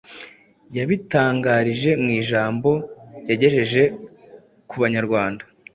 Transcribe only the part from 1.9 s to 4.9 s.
mu ijambo yagejeje ku